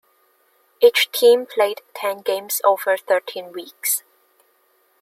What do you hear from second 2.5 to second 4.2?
over thirteen weeks.